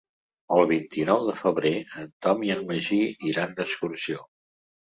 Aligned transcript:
El 0.53 0.63
vint-i-nou 0.71 1.25
de 1.27 1.35
febrer 1.41 1.73
en 2.05 2.09
Tom 2.27 2.43
i 2.49 2.51
en 2.57 2.65
Magí 2.73 2.99
iran 3.35 3.57
d'excursió. 3.61 4.29